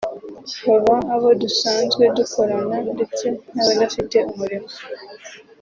baba 0.65 0.95
abo 1.15 1.29
dusanzwe 1.41 2.03
dukorana 2.17 2.75
ndetse 2.93 3.25
n’abadafite 3.53 4.17
umurimo 4.31 4.69